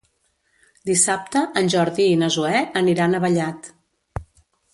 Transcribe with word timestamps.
Dissabte 0.89 1.43
en 1.61 1.69
Jordi 1.73 2.07
i 2.13 2.15
na 2.23 2.31
Zoè 2.37 2.63
aniran 2.83 3.15
a 3.15 3.21
Vallat. 3.27 3.71